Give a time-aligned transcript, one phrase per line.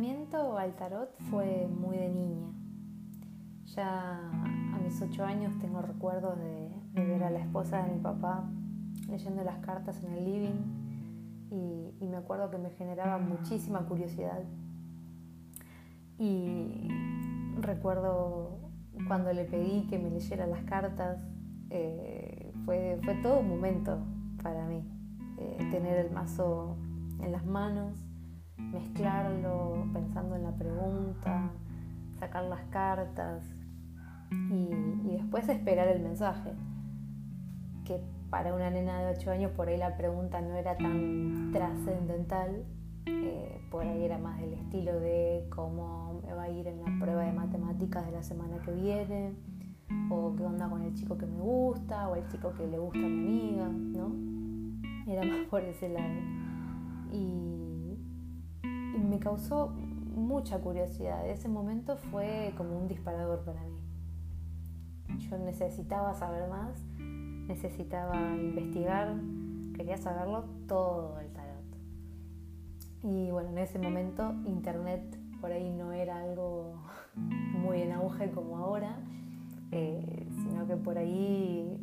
[0.00, 2.52] acercamiento al tarot fue muy de niña.
[3.76, 4.30] Ya
[4.74, 8.48] a mis ocho años tengo recuerdos de, ver a la esposa de mi papá
[9.08, 14.42] leyendo las cartas en el living y, me acuerdo que me generaba muchísima curiosidad.
[16.18, 16.88] Y
[17.60, 18.58] recuerdo
[19.06, 21.18] cuando le pedí que me leyera las cartas,
[21.68, 23.98] eh, fue, fue todo un momento
[24.42, 24.82] para mí.
[25.38, 26.76] Eh, tener el mazo
[27.20, 28.09] en las manos,
[28.72, 31.50] mezclarlo pensando en la pregunta,
[32.18, 33.44] sacar las cartas
[34.30, 34.70] y,
[35.16, 36.52] después esperar el mensaje.
[37.84, 42.64] Que para una nena de 8 años por ahí la pregunta no era tan trascendental,
[43.06, 46.98] eh, por ahí era más del estilo de cómo me va a ir en la
[47.00, 49.32] prueba de matemáticas de la semana que viene,
[50.10, 52.98] o qué onda con el chico que me gusta, o el chico que le gusta
[52.98, 54.40] a mi amiga, ¿no?
[55.12, 56.20] era más por ese lado.
[57.12, 57.59] Y,
[58.98, 61.26] me causó mucha curiosidad.
[61.28, 63.78] Ese momento fue como un disparador para mí.
[65.18, 69.16] Yo necesitaba saber más, necesitaba investigar,
[69.74, 71.64] quería saberlo todo el tarot.
[73.02, 76.82] Y bueno, en ese momento internet por ahí no era algo
[77.16, 78.98] muy en auge como ahora,
[79.72, 81.78] eh, sino que por ahí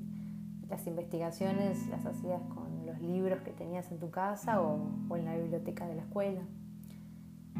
[0.69, 2.67] las investigaciones las hacías con
[3.01, 6.41] libros que tenías en tu casa o, en la biblioteca de la escuela.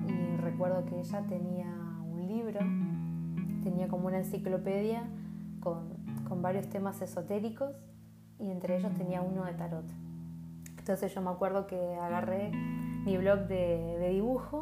[0.08, 1.67] Y recuerdo que ella tenía
[2.03, 2.59] un libro,
[3.64, 5.03] tenía como una enciclopedia
[5.59, 5.95] con,
[6.42, 7.76] varios temas esotéricos
[8.38, 9.86] y entre ellos tenía uno de tarot.
[10.78, 14.62] Entonces yo me acuerdo que agarré mi blog de, dibujo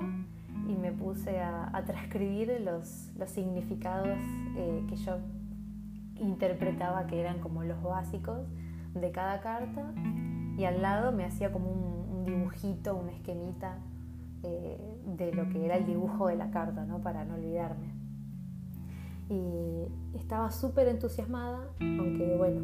[0.68, 4.18] y me puse a, transcribir los, los significados
[4.56, 5.18] eh, que yo
[6.20, 8.48] interpretaba que eran como los básicos
[8.94, 9.92] de cada carta
[10.58, 13.78] y al lado me hacía como un, dibujito, una esquemita
[14.46, 14.78] eh,
[15.18, 17.02] de lo que era el dibujo de la carta, ¿no?
[17.02, 17.94] para no olvidarme.
[19.30, 22.62] Y estaba súper entusiasmada, aunque bueno,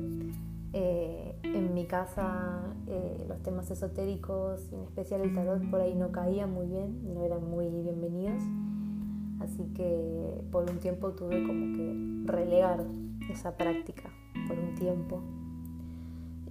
[0.73, 6.11] eh, en mi casa eh, los temas esotéricos, en especial el tarot, por ahí no
[6.11, 8.41] caían muy bien, no eran muy bienvenidos.
[9.39, 12.85] Así que por un tiempo tuve como que relegar
[13.31, 14.03] esa práctica,
[14.47, 15.23] por un tiempo.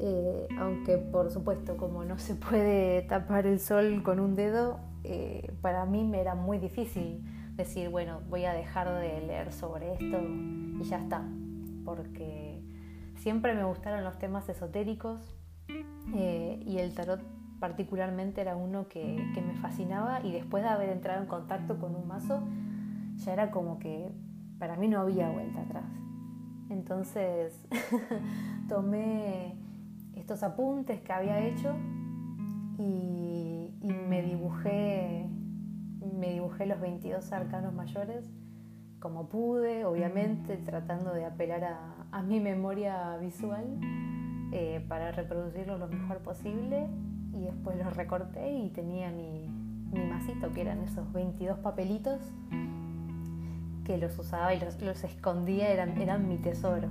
[0.02, 5.52] Eh, aunque por supuesto como no se puede tapar el sol con un dedo, eh,
[5.60, 7.24] para mí me era muy difícil
[7.56, 11.22] decir, bueno, voy a dejar de leer sobre esto y ya está,
[11.84, 12.62] porque
[13.16, 15.36] siempre me gustaron los temas esotéricos
[16.14, 17.22] eh, y el tarot
[17.58, 21.94] particularmente era uno que, que me fascinaba y después de haber entrado en contacto con
[21.94, 22.42] un mazo,
[23.16, 24.10] ya era como que
[24.58, 25.84] para mí no había vuelta atrás.
[26.70, 27.66] Entonces
[28.68, 29.56] tomé
[30.14, 31.74] estos apuntes que había hecho
[32.78, 35.28] y, me dibujé
[36.20, 38.30] me dibujé los 22 arcanos mayores
[38.98, 41.64] como pude, obviamente tratando de apelar
[42.12, 43.64] a, mi memoria visual
[44.52, 46.86] eh, para reproducirlo lo mejor posible
[47.32, 49.48] y después los recorté y tenía mi,
[49.92, 52.20] mi masito que eran esos 22 papelitos
[53.84, 56.88] que los usaba y los, escondía, eran, eran mi tesoro.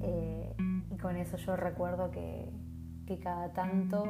[0.00, 0.54] Eh,
[0.90, 2.52] y con eso yo recuerdo que,
[3.06, 4.04] que cada tanto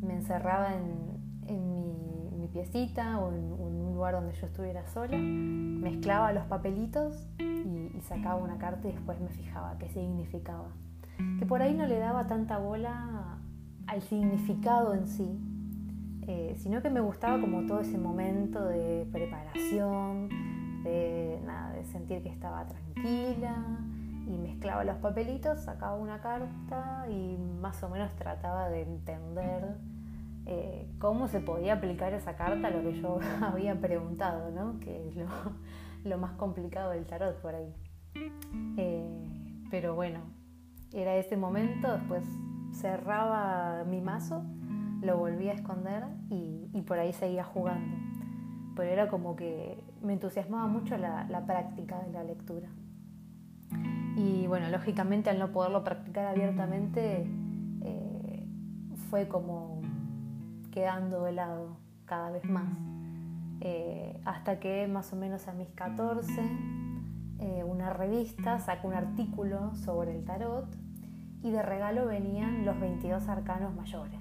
[0.00, 1.09] me encerraba en,
[1.58, 8.36] mi, piecita o en, un lugar donde yo estuviera sola, mezclaba los papelitos y, sacaba
[8.36, 10.68] una carta y después me fijaba qué significaba.
[11.38, 13.38] Que por ahí no le daba tanta bola
[13.86, 15.38] al significado en sí,
[16.26, 20.28] eh, sino que me gustaba como todo ese momento de preparación,
[20.82, 23.54] de, nada, de sentir que estaba tranquila,
[24.26, 29.76] y mezclaba los papelitos, sacaba una carta y más o menos trataba de entender
[30.50, 34.78] eh, cómo se podía aplicar esa carta a lo que yo había preguntado, ¿no?
[34.80, 35.16] que es
[36.04, 37.74] lo, más complicado del tarot por ahí.
[38.76, 40.20] Eh, pero bueno,
[40.92, 42.24] era ese momento, después
[42.72, 44.42] cerraba mi mazo,
[45.00, 47.96] lo volvía a esconder y, por ahí seguía jugando.
[48.74, 52.68] Pero era como que me entusiasmaba mucho la práctica de la lectura.
[54.16, 57.26] Y bueno, lógicamente al no poderlo practicar abiertamente
[57.82, 58.46] eh,
[59.08, 59.79] fue como
[60.70, 62.68] quedando de lado cada vez más.
[63.60, 66.32] Eh, hasta que más o menos a mis 14
[67.40, 70.66] eh, una revista sacó un artículo sobre el tarot
[71.42, 74.20] y de regalo venían los 22 arcanos mayores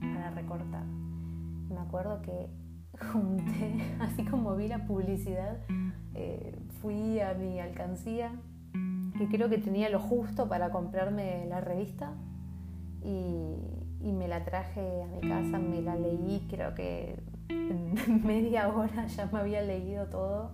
[0.00, 0.84] para recortar.
[0.84, 2.48] Me acuerdo que
[3.12, 5.58] junté, así como vi la publicidad,
[6.80, 8.30] fui a mi alcancía
[9.16, 12.12] que creo que tenía lo justo para comprarme la revista
[13.02, 13.56] y,
[14.12, 17.16] me la traje a mi casa, me la leí, creo que
[17.48, 17.94] en
[18.26, 20.50] media hora ya me había leído todo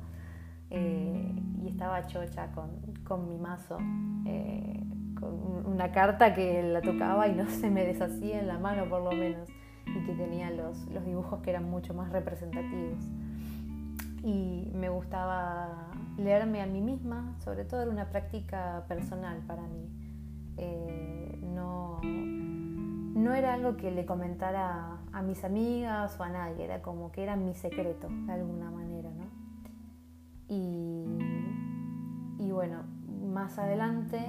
[0.70, 3.78] eh, y estaba chocha con, mi mazo,
[4.26, 4.82] eh,
[5.18, 9.02] con una carta que la tocaba y no se me deshacía en la mano por
[9.02, 9.48] lo menos
[9.86, 13.04] y que tenía los, los dibujos que eran mucho más representativos.
[14.22, 19.88] Y me gustaba leerme a mí misma, sobre todo era una práctica personal para mí.
[20.58, 22.00] Eh, no,
[23.14, 27.22] no era algo que le comentara a mis amigas o a nadie, era como que
[27.22, 29.10] era mi secreto de alguna manera.
[29.10, 29.24] ¿no?
[30.48, 31.06] Y,
[32.38, 34.20] y bueno, más adelante,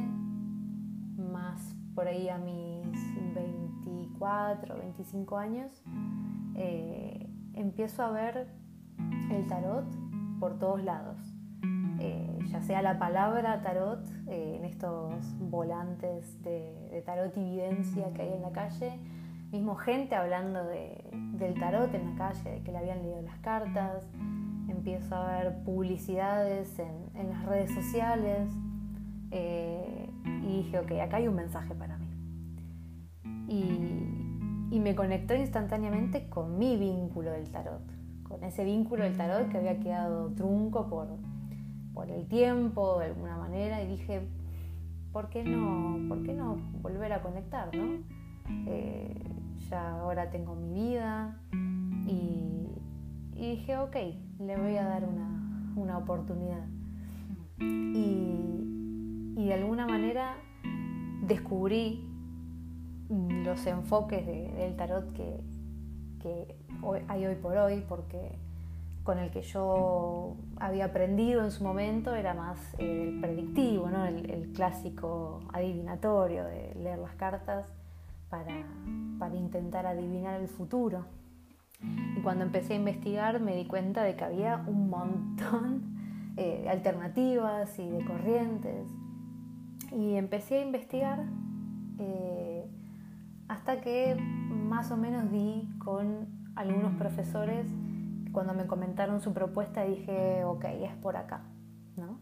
[1.18, 2.96] más por ahí a mis
[3.34, 5.84] 24, 25 años,
[6.56, 8.48] eh, empiezo a ver
[9.32, 9.86] el tarot
[10.40, 11.31] por todos lados.
[12.50, 18.34] Ya sea la palabra tarot eh, en estos volantes de, tarot y evidencia que hay
[18.34, 19.00] en la calle,
[19.52, 24.08] mismo gente hablando del tarot en la calle, de que le habían leído las cartas,
[24.70, 28.50] empiezo a ver publicidades en, las redes sociales
[29.32, 30.10] eh,
[30.44, 32.08] y dije, ok, acá hay un mensaje para mí.
[33.48, 37.84] Y, y me conectó instantáneamente con mi vínculo del tarot,
[38.24, 41.08] con ese vínculo del tarot que había quedado trunco por
[41.94, 44.28] por el tiempo de alguna manera y dije,
[45.12, 47.76] ¿por qué no, por qué no volver a conectar?
[47.76, 48.00] ¿no?
[48.68, 49.14] Eh,
[49.70, 51.40] ya ahora tengo mi vida
[52.08, 52.68] y,
[53.36, 53.96] dije, ok,
[54.40, 55.04] le voy a dar
[55.76, 56.66] una, oportunidad.
[57.60, 58.48] Y,
[59.36, 60.38] de alguna manera
[61.28, 62.08] descubrí
[63.10, 65.42] los enfoques del tarot que,
[66.20, 66.56] que
[67.10, 68.40] hay hoy por hoy, porque
[69.04, 74.06] con el que yo había aprendido en su momento era más eh, el predictivo, ¿no?
[74.06, 77.66] el, clásico adivinatorio de leer las cartas
[78.30, 78.54] para,
[79.34, 81.06] intentar adivinar el futuro.
[81.82, 85.96] Y cuando empecé a investigar me di cuenta de que había un montón
[86.38, 88.88] eh, de alternativas y de corrientes.
[89.92, 91.26] Y empecé a investigar
[91.98, 92.66] eh,
[93.48, 97.66] hasta que más o menos di con algunos profesores
[98.32, 101.42] cuando me comentaron su propuesta dije, ok, es por acá,
[101.98, 102.20] ¿no?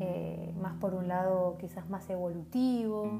[0.00, 3.18] Eh, más por un lado quizás más evolutivo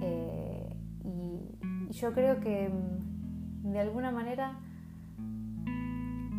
[0.00, 4.58] eh, y, yo creo que mm, de alguna manera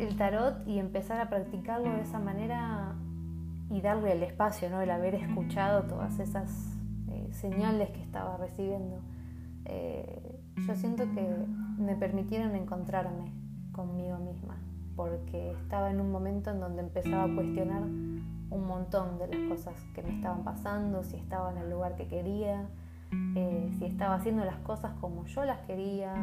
[0.00, 2.94] el tarot y empezar a practicarlo de esa manera
[3.70, 4.82] y darle el espacio, ¿no?
[4.82, 6.76] el haber escuchado todas esas
[7.08, 9.00] eh, señales que estaba recibiendo,
[10.66, 11.26] yo siento que
[11.78, 13.32] me permitieron encontrarme
[13.72, 14.56] conmigo misma
[14.96, 19.74] porque estaba en un momento en donde empezaba a cuestionar un montón de las cosas
[19.94, 22.68] que me estaban pasando, si estaba en el lugar que quería,
[23.34, 26.14] eh, si estaba haciendo las cosas como yo las quería,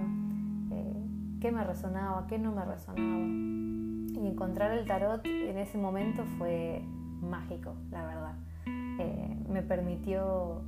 [0.72, 1.06] eh,
[1.42, 3.20] qué me resonaba, qué no me resonaba.
[3.20, 6.82] Y encontrar el tarot en ese momento fue
[7.22, 8.36] mágico, la verdad.
[9.00, 10.62] Eh, me permitió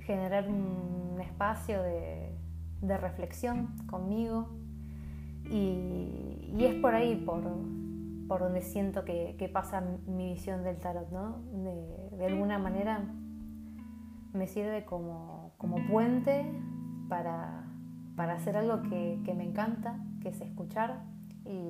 [0.00, 2.34] generar un espacio de,
[2.80, 4.48] de reflexión conmigo,
[5.50, 7.42] y, es por ahí por,
[8.28, 11.40] por donde siento que, pasa mi visión del tarot, ¿no?
[11.52, 13.04] De, alguna manera
[14.32, 15.52] me sirve como,
[15.90, 16.44] puente
[17.08, 17.64] para,
[18.16, 21.04] hacer algo que, me encanta, que es escuchar
[21.44, 21.68] y,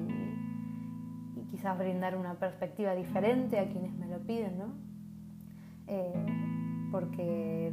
[1.51, 4.75] quizás brindar una perspectiva diferente a quienes me lo piden, ¿no?
[5.87, 6.27] Eh,
[6.91, 7.73] porque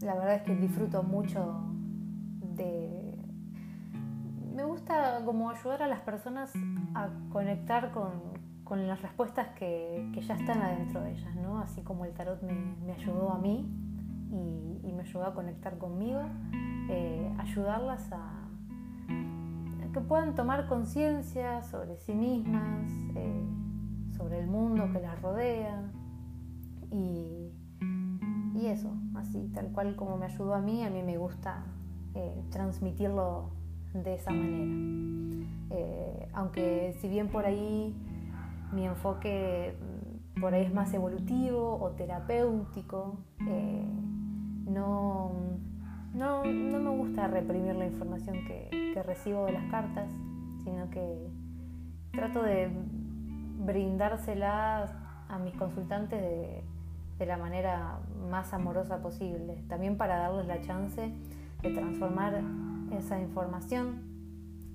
[0.00, 1.72] la verdad es que disfruto mucho
[2.56, 3.01] de,
[4.54, 6.52] me gusta como ayudar a las personas
[6.94, 8.32] a conectar con,
[8.86, 11.58] las respuestas que, ya están adentro de ellas, ¿no?
[11.58, 13.68] Así como el tarot me, ayudó a mí
[14.30, 16.22] y, me ayudó a conectar conmigo,
[16.88, 18.48] eh, ayudarlas a,
[19.92, 23.44] que puedan tomar conciencia sobre sí mismas, eh,
[24.16, 25.90] sobre el mundo que las rodea
[26.90, 27.50] y,
[28.64, 31.64] eso, así, tal cual como me ayudó a mí, a mí me gusta
[32.14, 33.50] eh, transmitirlo
[33.94, 35.46] de esa manera.
[35.70, 37.94] Eh, aunque si bien por ahí
[38.72, 39.76] mi enfoque
[40.36, 43.84] mm, por ahí es más evolutivo o terapéutico, eh,
[44.66, 45.32] no,
[46.14, 50.10] no, me gusta reprimir la información que, recibo de las cartas,
[50.64, 51.26] sino que
[52.12, 52.70] trato de
[53.64, 56.62] brindársela a mis consultantes de,
[57.18, 61.10] de la manera más amorosa posible, también para darles la chance
[61.62, 62.42] de transformar
[62.92, 64.02] esa información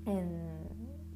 [0.06, 0.48] en,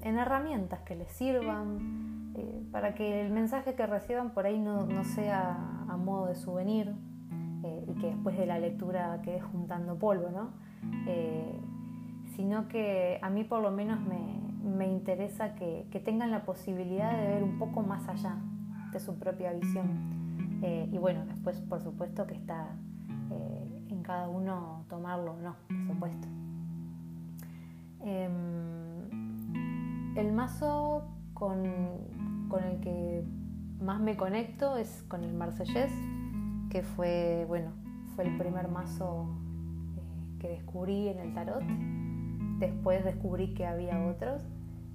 [0.04, 5.86] herramientas que les sirban, eh, para que el mensaje que reciban por ahí no, sea
[5.88, 6.94] a modo de souvenir
[7.64, 10.52] eh, y que después de la lectura quede juntando polvo, ¿no?
[11.08, 11.60] Eh,
[12.36, 17.28] sino que a mí por lo menos me, me interesa que, tengan la posibilidad de
[17.28, 18.38] ver un poco más allá
[18.92, 20.60] de su propia visión.
[20.64, 22.68] Eh, y bueno, después por supuesto que está
[23.32, 26.28] eh, en cada uno tomarlo o no, por supuesto.
[28.04, 28.42] Em,
[30.16, 31.04] el mazo
[31.34, 33.24] con, el que
[33.80, 35.92] más me conecto es con el Marsellés,
[36.70, 37.72] que fue, bueno,
[38.16, 39.28] fue el primer mazo
[39.96, 41.64] eh, que descubrí en el tarot.
[42.60, 44.44] Después descubrí que había otros,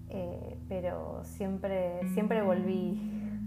[0.09, 3.01] eh, pero siempre, siempre volví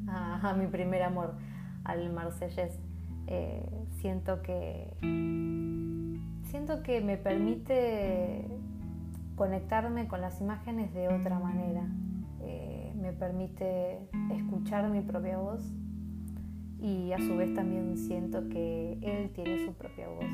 [0.07, 1.35] a, mi primer amor,
[1.83, 2.79] al Marsellés.
[3.27, 3.63] Eh,
[4.01, 4.93] siento que
[6.49, 8.43] siento que me permite
[9.39, 11.87] conectarme con las imágenes de otra manera.
[12.41, 13.97] Eh, me permite
[14.35, 15.61] escuchar mi propia voz
[16.81, 20.25] y a su vez también siento que él tiene su propia voz.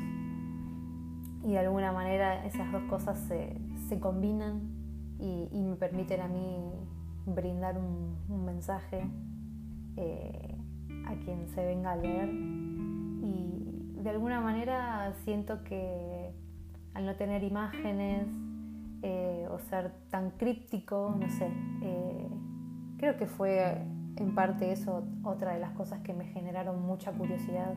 [1.44, 4.62] Y de alguna manera esas dos cosas se, combinan
[5.20, 6.72] y, me permiten a mí
[7.26, 9.08] brindar un, mensaje
[9.96, 10.58] eh,
[11.06, 12.28] a quien se venga a leer.
[12.28, 16.34] Y de alguna manera siento que
[16.92, 18.26] al no tener imágenes,
[19.08, 21.48] eh, o ser tan críptico, no sé.
[21.80, 22.28] Eh,
[22.98, 23.80] creo que fue
[24.16, 27.74] en parte eso otra de las cosas que me generaron mucha curiosidad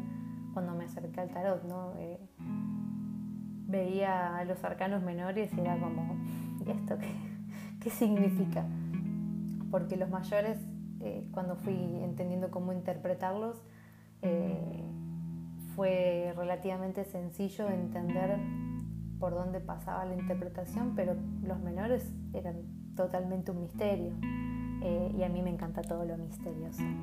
[0.55, 1.93] cuando me acerqué al tarot, ¿no?
[1.97, 2.19] Eh,
[3.67, 6.15] veía a los arcanos menores y era como,
[6.65, 7.13] ¿y esto qué,
[7.79, 8.65] qué significa?
[9.69, 10.57] Porque los mayores,
[11.31, 13.61] cuando fui entendiendo cómo interpretarlos,
[15.75, 18.39] fue relativamente sencillo entender
[19.19, 22.63] por dónde pasaba la interpretación, pero los menores eran
[22.95, 24.13] totalmente un misterio.
[24.81, 26.83] Eh, y a mí me encanta todo lo misterioso.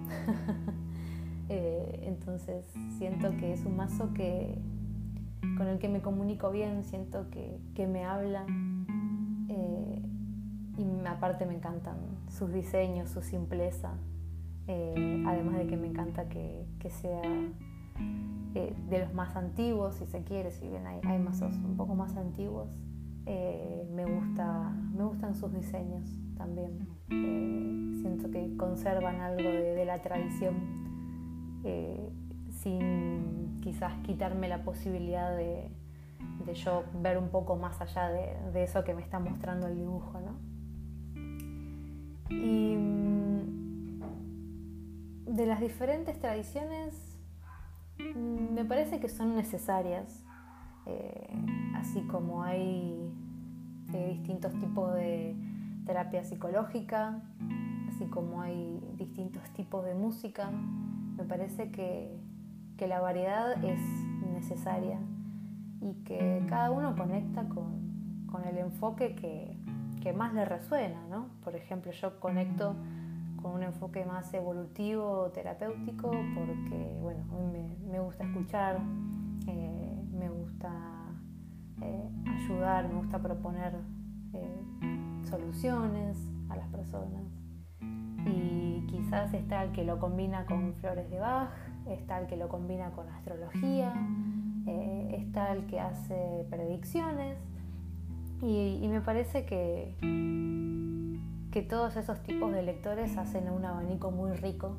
[1.49, 2.64] Eh, entonces
[2.99, 4.58] siento que es un mazo que,
[5.56, 8.44] con el que me comunico bien, siento que, me habla
[9.49, 10.02] eh,
[10.76, 13.92] y aparte me encantan sus diseños, su simpleza,
[14.66, 17.23] además de que me encanta que, que sea
[18.56, 21.94] eh, de los más antiguos, si se quiere, si bien hay, hay mazos un poco
[21.94, 22.70] más antiguos,
[23.26, 26.08] eh, me, gusta, me gustan sus diseños
[26.38, 26.88] también.
[27.10, 30.54] Eh, siento que conservan algo de, la tradición
[32.50, 35.70] sin quizás quitarme la posibilidad de,
[36.54, 40.18] yo ver un poco más allá de, eso que me está mostrando el dibujo.
[42.30, 44.00] Y mm,
[45.26, 47.05] de las diferentes tradiciones
[48.14, 50.25] me parece que son necesarias,
[50.86, 51.28] eh,
[51.75, 53.10] así como hay
[53.92, 55.36] eh, distintos tipos de
[55.84, 57.22] terapia psicológica,
[57.88, 60.50] así como hay distintos tipos de música,
[61.16, 62.25] me parece que,
[62.86, 63.80] la variedad es
[64.34, 65.00] necesaria
[65.80, 67.86] y que cada uno conecta con,
[68.44, 69.56] el enfoque que,
[70.02, 71.28] que, más le resuena, ¿no?
[71.42, 72.76] Por ejemplo, yo conecto
[73.40, 78.81] con un enfoque más evolutivo, terapéutico, porque bueno, a mí me, gusta escuchar,
[79.47, 80.71] eh, me gusta
[81.83, 83.75] eh, ayudar, me gusta proponer
[84.33, 87.23] eh, soluciones a las personas.
[88.26, 91.50] Y quizás está el que lo combina con flores de Bach,
[91.88, 93.95] está el que lo combina con astrología,
[95.12, 97.38] está el que hace predicciones.
[98.43, 99.95] y me parece que,
[101.56, 104.76] que todos esos tipos de lectores hacen un abanico muy rico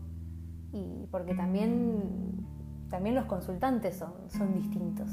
[0.72, 2.46] y porque también,
[2.88, 5.10] también los consultantes son, son distintos.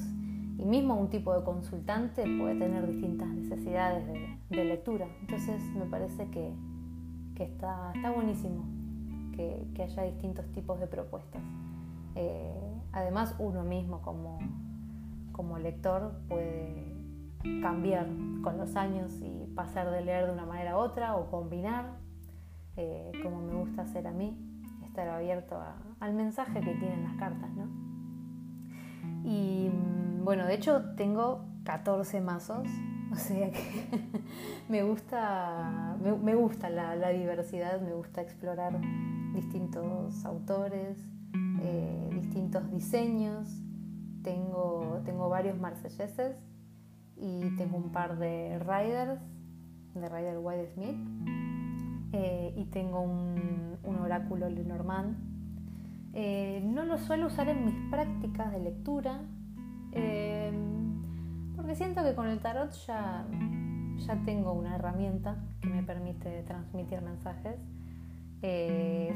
[0.59, 4.07] Y mismo un tipo de consultante puede tener distintas necesidades
[4.51, 5.07] de, lectura.
[5.23, 6.53] Entonces me parece que,
[7.43, 8.67] está, está, buenísimo
[9.35, 11.41] que, haya distintos tipos de propuestas.
[12.15, 14.39] Eh, además uno mismo como,
[15.33, 16.94] como lector puede
[17.61, 18.07] cambiar
[18.43, 21.99] con los años y pasar de leer de una manera a otra o combinar,
[22.77, 24.37] eh, como me gusta hacer a mí,
[24.85, 25.61] estar abierto
[26.01, 27.69] al mensaje que tienen las cartas, ¿no?
[29.25, 32.69] Y mm, bueno, de hecho tengo 14 mazos,
[33.13, 33.91] o sea que
[34.69, 38.81] me gusta, me, gusta la, diversidad, me gusta explorar
[39.33, 40.99] distintos autores,
[41.61, 43.61] eh, distintos diseños.
[44.23, 46.37] Tengo, tengo varios marselleses
[47.17, 49.21] y tengo un par de riders,
[49.95, 50.97] de Rider White Smith,
[52.13, 53.65] eh, y tengo un,
[54.01, 55.17] oráculo Lenormand.
[56.13, 59.21] Eh, no lo suelo usar en mis prácticas de lectura,
[59.93, 60.53] eh,
[61.57, 63.25] porque siento que con el tarot ya,
[63.97, 67.57] ya tengo una herramienta que me permite transmitir mensajes.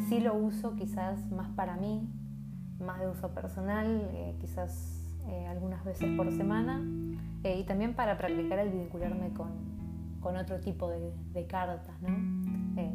[0.09, 2.09] sí lo uso quizás más para mí,
[2.81, 5.05] más de uso personal, quizás
[5.50, 6.81] algunas veces por semana
[7.45, 9.50] eh, y también para practicar el vincularme con,
[10.21, 11.95] con otro tipo de, cartas.
[12.02, 12.09] ¿no?
[12.80, 12.90] Eh,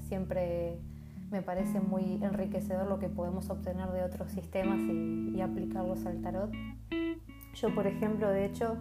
[0.00, 0.78] siempre
[1.30, 6.50] me parece muy enriquecedor lo que podemos obtener de otros sistemas y, aplicarlos al tarot.
[7.54, 8.76] Yo, por ejemplo, de hecho,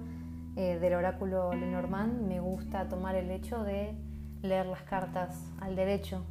[0.56, 3.94] eh, del oráculo Lenormand me gusta tomar el hecho de
[4.42, 6.24] leer las cartas al derecho.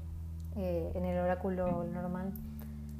[0.56, 2.32] Eh, en el oráculo Lenormand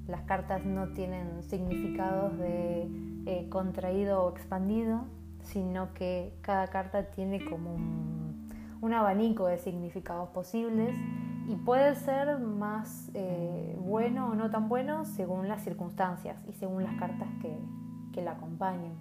[0.09, 2.89] las cartas no tienen significados de
[3.27, 5.05] eh, contraído o expandido,
[5.45, 7.77] sino que cada carta tiene como
[8.81, 10.95] un abanico de significados posibles
[11.47, 16.85] y puede ser más eh, bueno o no tan bueno según las circunstancias y según
[16.85, 17.57] las cartas que,
[18.13, 18.93] que la acompañen.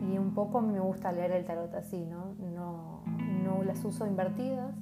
[0.00, 2.34] Y un poco me gusta leer el tarot así, ¿no?
[2.38, 3.02] No,
[3.44, 4.74] no las uso invertidas,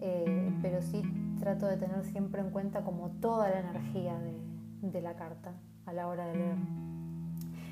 [0.00, 1.02] eh, pero sí
[1.38, 4.40] trato de tener siempre en cuenta como toda la energía de,
[4.82, 5.54] de la carta
[5.86, 6.89] a la hora de leer.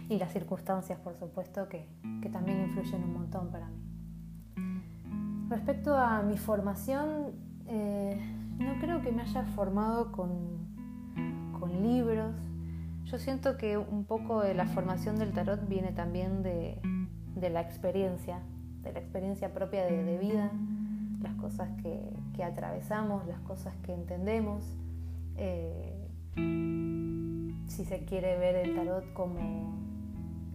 [0.09, 1.87] Y las circunstancias, por supuesto, que,
[2.23, 3.89] que también influyen un montón para mí.
[5.49, 7.33] Respecto a mi formación,
[7.67, 8.19] eh,
[8.59, 10.31] no creo que me haya formado con,
[11.59, 12.35] con, libros.
[13.05, 16.81] Yo siento que un poco de la formación del tarot viene también de,
[17.35, 18.41] de la experiencia,
[18.83, 20.51] de la experiencia propia de, vida,
[21.23, 22.01] las cosas que,
[22.35, 24.65] que, atravesamos, las cosas que entendemos.
[25.37, 25.95] Eh,
[27.69, 29.88] si se quiere ver el tarot como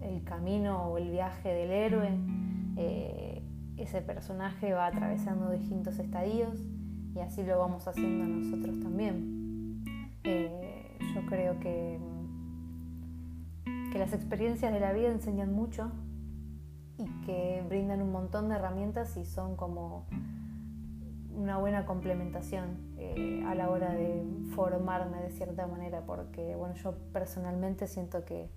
[0.04, 2.18] el camino o el viaje del héroe,
[2.78, 3.44] eh,
[3.78, 6.60] ese personaje va atravesando distintos estadios
[7.16, 9.84] y así lo vamos haciendo nosotros también.
[10.24, 12.00] Eh, yo creo que,
[13.92, 15.92] que las experiencias de la vida enseñan mucho
[16.98, 20.06] y que brindan un montón de herramientas y son como
[21.36, 24.24] una buena complementación eh, a la hora de
[24.56, 28.50] formarme de cierta manera, porque bueno, yo personalmente siento que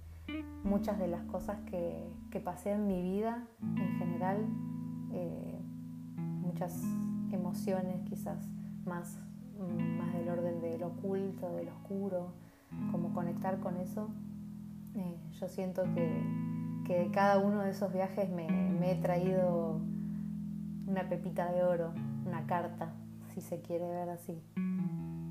[0.64, 4.47] muchas de las cosas que, que pasé en mi vida en general,
[5.12, 5.61] eh,
[6.16, 6.82] muchas
[7.32, 8.49] emociones quizás
[8.84, 9.19] más,
[9.99, 12.32] más del orden del oculto, del oscuro,
[12.91, 14.08] como conectar con eso.
[14.95, 16.23] Eh, yo siento que,
[16.84, 19.80] que, cada uno de esos viajes me, me, he traído
[20.86, 21.93] una pepita de oro,
[22.26, 22.93] una carta,
[23.34, 24.43] si se quiere ver así.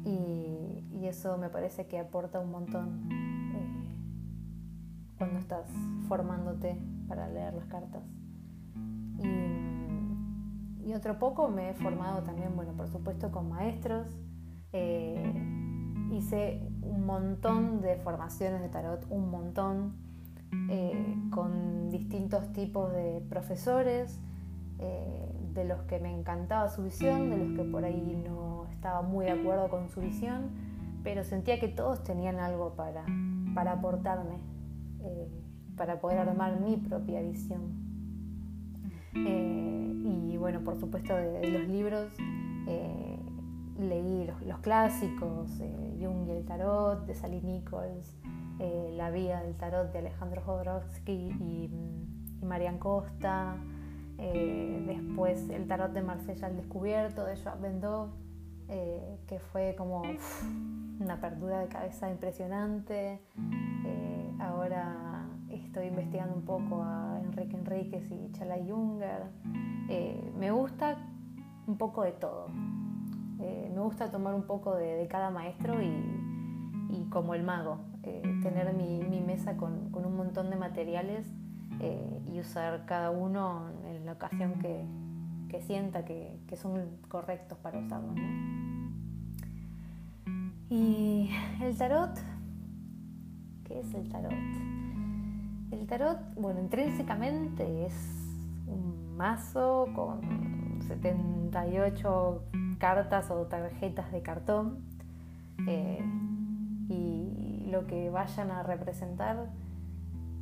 [0.05, 3.24] Y, y eso me parece que aporta un montón
[5.17, 5.69] cuando estás
[6.07, 8.03] formándote para leer las cartas.
[9.19, 14.07] Y, y otro poco me he formado también, bueno, por supuesto con maestros.
[14.73, 15.33] Eh,
[16.11, 19.95] hice un montón de formaciones de tarot, un montón,
[20.69, 24.19] eh, con distintos tipos de profesores,
[24.79, 29.01] eh, de los que me encantaba su visión, de los que por ahí no estaba
[29.01, 30.49] muy de acuerdo con su visión,
[31.03, 33.05] pero sentía que todos tenían algo para,
[33.53, 34.37] para aportarme,
[35.75, 37.85] para poder armar mi propia visión.
[39.15, 42.11] Eh, y bueno, por supuesto de, los libros
[42.67, 43.19] eh,
[43.79, 48.17] leí los, clásicos, eh, Jung y el tarot de Sally Nichols,
[48.59, 51.69] La vida del tarot de Alejandro Jodorowsky y,
[52.41, 53.57] Marian Costa,
[54.17, 58.09] después el tarot de Marsella al descubierto de Joab Bendov,
[58.67, 60.03] que fue como
[60.99, 63.19] una apertura de cabeza impresionante.
[64.39, 69.23] Ahora estoy investigando un poco a Enrique Enríquez y Chala Junger.
[69.89, 70.97] Eh, me gusta
[71.67, 72.47] un poco de todo.
[73.39, 78.73] Eh, me gusta tomar un poco de, cada maestro y, como el mago, eh, tener
[78.73, 81.25] mi, mesa con, un montón de materiales
[82.25, 84.85] y usar cada uno en la ocasión que,
[85.61, 88.13] sienta que, son correctos para usarlo.
[90.69, 91.29] Y
[91.61, 92.17] el tarot,
[93.65, 94.31] ¿qué es el tarot?
[95.71, 97.93] El tarot, bueno, intrínsecamente es
[98.67, 100.21] un mazo con
[100.87, 102.43] 78
[102.77, 104.83] cartas o tarjetas de cartón
[105.67, 106.03] eh,
[106.89, 109.49] y lo que vayan a representar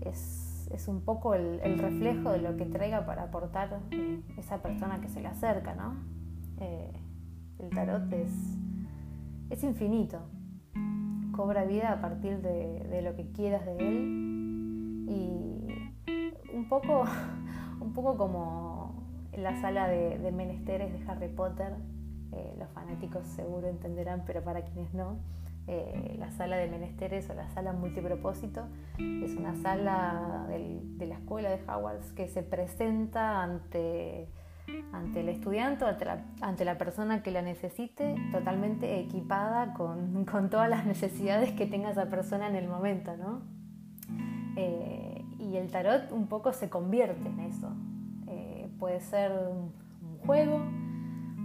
[0.01, 0.39] es,
[0.87, 5.21] un poco el, reflejo de lo que traiga para aportar eh, esa persona que se
[5.21, 5.95] le acerca, ¿no?
[6.59, 6.91] Eh,
[7.59, 8.31] el tarot es,
[9.51, 10.19] es infinito,
[11.33, 15.05] cobra vida a partir de, lo que quieras de él.
[15.09, 17.03] Y un poco,
[17.81, 19.03] un poco como
[19.35, 21.73] la sala de, menesteres de Harry Potter,
[22.31, 25.17] eh, los fanáticos seguro entenderán, pero para quienes no,
[25.67, 28.65] eh, la sala de menesteres o la sala multipropósito
[28.97, 34.27] es una sala de la escuela de Hogwarts que se presenta ante,
[34.91, 35.85] ante el estudiante,
[36.41, 41.91] ante la, persona que la necesite, totalmente equipada con, con todas las necesidades que tenga
[41.91, 43.41] esa persona en el momento, ¿no?
[44.55, 47.69] Eh, y el tarot un poco se convierte en eso.
[48.27, 49.71] Eh, puede ser un,
[50.25, 50.61] juego,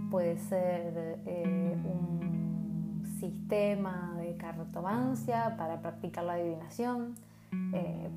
[0.09, 7.15] puede ser eh, un sistema de cartomancia para practicar la adivinación,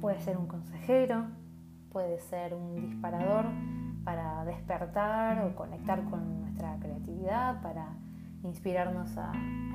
[0.01, 1.25] puede ser un consejero,
[1.91, 3.47] puede ser un disparador
[4.05, 7.89] para despertar o conectar con nuestra creatividad, para
[8.43, 9.33] inspirarnos a,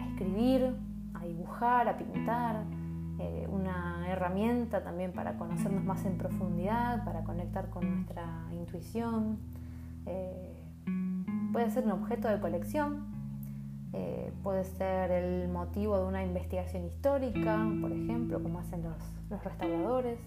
[0.09, 0.75] escribir,
[1.13, 2.63] a dibujar, a pintar,
[3.19, 9.39] eh, una herramienta también para conocernos más en profundidad, para conectar con nuestra intuición.
[10.05, 10.53] Eh,
[11.51, 13.05] puede ser un objeto de colección,
[13.93, 18.97] eh, puede ser el motivo de una investigación histórica, por ejemplo, como hacen los,
[19.29, 20.19] los restauradores.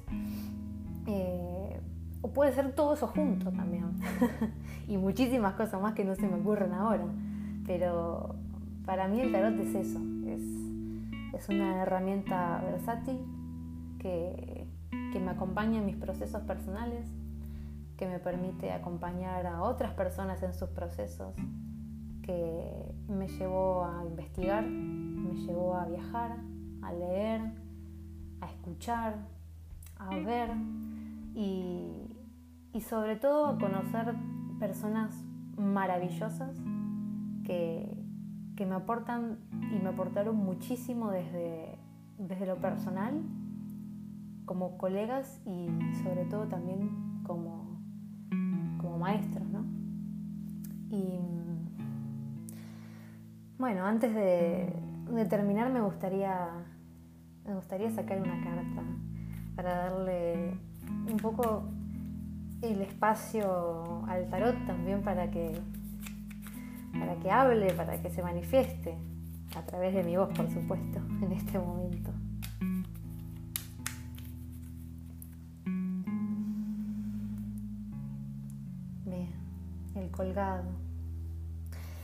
[2.23, 3.91] O puede ser todo eso junto también.
[4.89, 7.05] y muchísimas cosas más que no se me ocurren ahora.
[7.67, 8.35] Pero
[8.85, 13.19] para mí el tarot es eso, es, una herramienta versátil
[13.99, 17.07] que, me acompaña en mis procesos personales,
[17.97, 21.35] que me permite acompañar a otras personas en sus procesos,
[22.23, 26.37] que me llevó a investigar, me llevó a viajar,
[26.83, 27.41] a leer,
[28.41, 29.17] a escuchar,
[29.99, 30.51] a ver
[31.35, 32.10] y,
[32.73, 34.15] y sobre todo conocer
[34.59, 35.25] personas
[35.57, 36.57] maravillosas
[37.45, 37.97] que,
[38.61, 39.39] me aportan
[39.75, 41.79] y me aportaron muchísimo desde,
[42.19, 43.23] desde lo personal,
[44.45, 45.67] como colegas y
[46.03, 46.91] sobre todo también
[47.23, 47.81] como,
[48.77, 49.49] como maestros.
[49.49, 49.65] ¿no?
[50.91, 51.21] Y
[53.59, 54.75] bueno, antes de,
[55.11, 56.51] de terminar me gustaría,
[57.47, 58.83] me gustaría sacar una carta
[59.57, 60.59] para darle
[61.11, 61.65] un poco
[62.63, 65.61] el espacio al tarot también para que
[66.99, 68.97] para que hable, para que se manifieste,
[69.57, 72.11] a través de mi voz, por supuesto, en este momento.
[79.05, 79.31] Bien,
[79.95, 80.65] el colgado.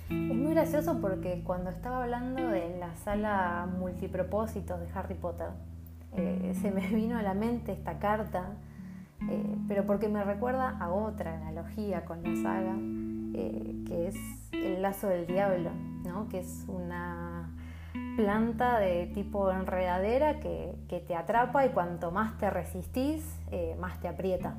[0.09, 5.49] Es muy gracioso porque cuando estaba hablando de la sala multipropósitos de Harry Potter,
[6.17, 8.55] eh, se me vino a la mente esta carta,
[9.31, 12.77] eh, pero porque me recuerda a otra analogía con la saga,
[13.35, 14.17] eh, que es
[14.53, 15.71] el lazo del diablo,
[16.05, 16.29] ¿no?
[16.29, 17.51] que es una
[18.17, 20.75] planta de tipo enredadera que,
[21.07, 24.57] te atrapa y cuanto más te resistís, eh, más te aprieta.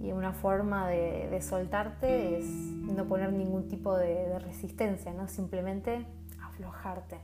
[0.00, 5.28] Y una forma de, soltarte es no poner ningún tipo de, resistencia, ¿no?
[5.28, 6.06] simplemente
[6.42, 7.18] aflojarte.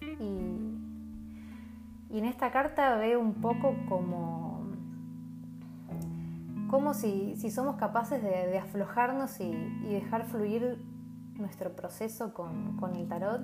[0.00, 0.94] Y,
[2.10, 4.53] en esta carta veo un poco como,
[6.74, 9.52] como si, somos capaces de, aflojarnos y,
[9.92, 10.84] dejar fluir
[11.36, 13.42] nuestro proceso con, el tarot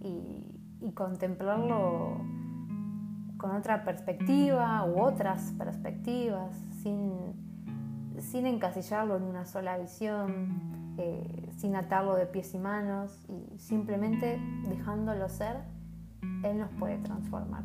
[0.00, 2.16] y, contemplarlo
[3.36, 7.12] con otra perspectiva u otras perspectivas, sin,
[8.18, 14.40] sin encasillarlo en una sola visión, eh, sin atarlo de pies y manos y simplemente
[14.66, 15.58] dejándolo ser,
[16.42, 17.64] Él nos puede transformar.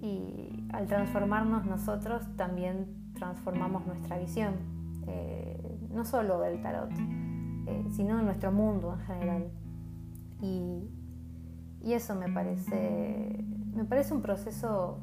[0.00, 4.54] Y al transformarnos nosotros también transformamos nuestra visión,
[5.06, 6.90] eh, no solo del tarot,
[7.66, 9.50] eh, sino en nuestro mundo en general.
[10.40, 10.90] Y,
[11.84, 15.00] eso me parece, me parece un proceso,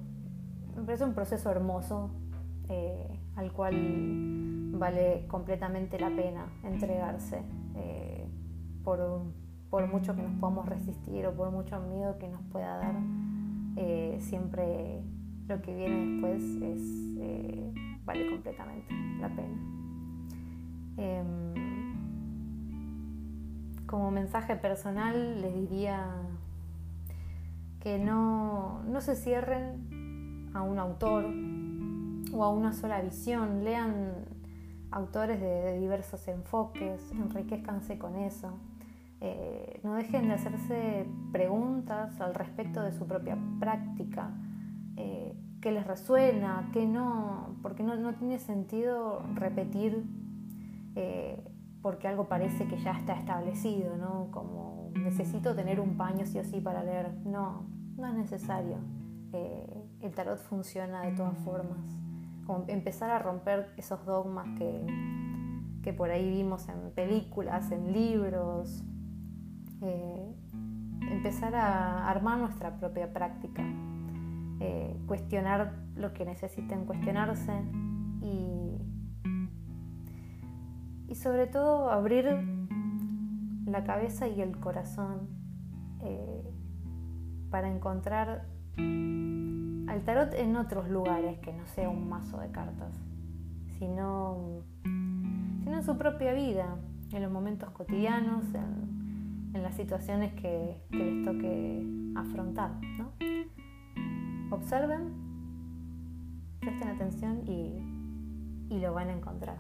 [0.76, 2.10] me parece un proceso hermoso
[2.70, 3.76] eh, al cual
[4.74, 7.44] vale completamente la pena entregarse
[8.84, 9.22] por,
[9.70, 12.96] por, mucho que nos podamos resistir o por mucho miedo que nos pueda dar.
[14.20, 15.04] siempre
[15.48, 17.12] lo que viene después es,
[18.12, 19.58] vale completamente la pena.
[20.98, 21.54] Em,
[23.86, 26.06] como mensaje personal les diría
[27.80, 31.26] que no, se cierren a un autor
[32.34, 34.26] o a una sola visión, lean
[34.92, 38.60] autores de, diversos enfoques, enriquezcanse con eso.
[39.22, 44.32] Eh, no dejen de hacerse preguntas al respecto de su propia práctica,
[44.98, 50.04] eh, qué les resuena, qué no, porque no, tiene sentido repetir
[50.96, 51.42] eh,
[51.82, 54.30] porque algo parece que ya está establecido, ¿no?
[54.32, 57.14] Como necesito tener un paño sí o sí para leer.
[57.26, 57.66] No,
[57.98, 58.78] no es necesario.
[59.34, 61.80] Eh, el tarot funciona de todas formas.
[62.46, 64.86] Como empezar a romper esos dogmas que,
[65.84, 68.84] que por ahí vimos en películas, en libros.
[69.82, 70.36] Eh,
[71.10, 73.64] empezar a armar nuestra propia práctica.
[74.64, 77.52] Eh, cuestionar lo que necesiten cuestionarse
[78.22, 78.62] y
[81.12, 82.26] y sobre todo abrir
[83.66, 85.28] la cabeza y el corazón
[86.04, 86.42] eh,
[87.50, 88.46] para encontrar
[88.78, 92.94] al tarot en otros lugares que no sea un mazo de cartas,
[93.78, 96.78] sino, sino en su propia vida,
[97.12, 102.72] en los momentos cotidianos, en, las situaciones que, les toque afrontar.
[104.52, 105.14] Observen,
[106.60, 107.82] presten atención y,
[108.70, 109.58] y lo van a encontrar.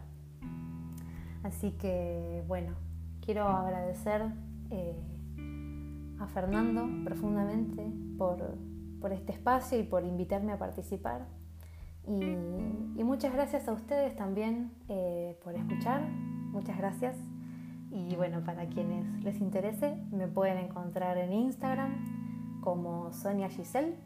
[1.44, 2.74] Así que bueno,
[3.22, 4.22] quiero agradecer
[4.70, 4.96] eh,
[6.20, 8.58] a Fernando profundamente por,
[9.12, 11.26] este espacio y por invitarme a participar.
[12.08, 16.02] Y, muchas gracias a ustedes también eh, por escuchar.
[16.52, 17.18] Muchas gracias.
[17.92, 23.98] Y bueno, para quienes les interese, me pueden encontrar en Instagram como Sonia Giselle.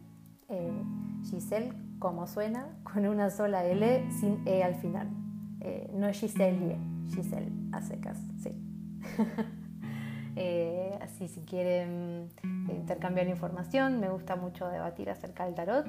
[0.49, 0.83] Eh,
[1.23, 5.09] Giselle, como suena, con una sola L sin E al final.
[5.93, 8.51] no Giselle, Giselle, a secas, sí.
[10.37, 12.29] Eh, así si quieren
[12.69, 15.87] intercambiar información, me gusta mucho debatir acerca del tarot.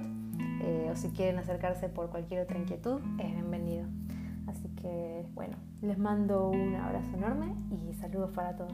[0.62, 3.86] Eh, o si quieren acercarse por cualquier otra inquietud, es bienvenido.
[4.46, 8.72] Así que bueno, les mando un abrazo enorme y saludos para todos.